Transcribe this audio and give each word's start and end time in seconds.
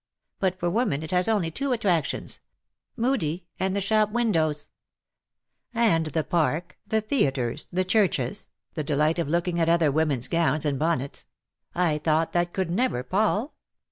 But 0.39 0.57
for 0.59 0.67
women 0.67 1.03
it 1.03 1.11
has 1.11 1.29
only 1.29 1.51
two 1.51 1.73
attractions— 1.73 2.39
MudiC; 2.99 3.43
and 3.59 3.75
the 3.75 3.81
shop 3.81 4.09
windows 4.09 4.69
!"'^ 5.75 5.79
And 5.79 6.07
the 6.07 6.23
park— 6.23 6.79
the 6.87 7.01
theatres— 7.01 7.67
the 7.71 7.85
churches— 7.85 8.49
the 8.73 8.83
delight 8.83 9.19
of 9.19 9.29
looking 9.29 9.59
at 9.59 9.69
other 9.69 9.91
women^s 9.91 10.27
gowns 10.27 10.65
and 10.65 10.79
bon 10.79 10.97
nets. 10.97 11.25
1 11.73 11.99
thought 11.99 12.33
that 12.33 12.51
could 12.51 12.71
never 12.71 13.03
pall?' 13.03 13.53